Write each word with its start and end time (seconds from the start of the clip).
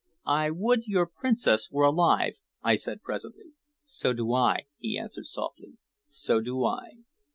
"I 0.25 0.49
would 0.49 0.87
your 0.87 1.05
princess 1.05 1.69
were 1.69 1.83
alive," 1.85 2.33
I 2.63 2.73
said 2.73 3.03
presently. 3.03 3.53
"So 3.83 4.13
do 4.13 4.33
I," 4.33 4.61
he 4.79 4.97
answered 4.97 5.27
softly. 5.27 5.77
"So 6.07 6.41
do 6.41 6.65
I." 6.65 7.03